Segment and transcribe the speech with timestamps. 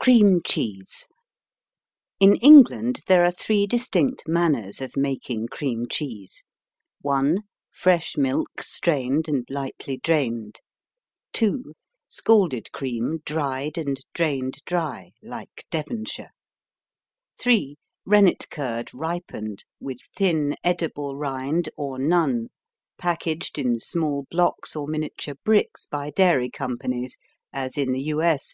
[0.00, 1.06] CREAM CHEESE
[2.18, 6.42] In England there are three distinct manners of making cream cheese:
[7.02, 7.40] 1.
[7.70, 10.60] Fresh milk strained and lightly drained.
[11.34, 11.74] 2.
[12.08, 16.32] Scalded cream dried and drained dry, like Devonshire.
[17.38, 17.76] 3.
[18.06, 22.48] Rennet curd ripened, with thin, edible rind, or none,
[22.96, 27.18] packaged in small blocks or miniature bricks by dairy companies,
[27.52, 28.48] as in the U.S.